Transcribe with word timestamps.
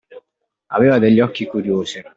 Aveva 0.71 0.97
degli 0.97 1.19
occhi 1.19 1.45
curiosi. 1.45 2.01